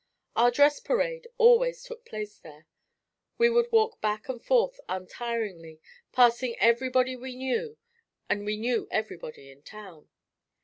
Our 0.35 0.49
dress 0.49 0.79
parade 0.79 1.27
always 1.37 1.83
took 1.83 2.05
place 2.07 2.39
there. 2.39 2.65
We 3.37 3.51
would 3.51 3.71
walk 3.71 4.01
back 4.01 4.27
and 4.29 4.43
forth 4.43 4.79
untiringly, 4.89 5.79
passing 6.11 6.55
everybody 6.57 7.15
we 7.15 7.35
knew 7.35 7.77
and 8.27 8.43
we 8.43 8.57
knew 8.57 8.87
everybody 8.89 9.51
in 9.51 9.61
town. 9.61 10.09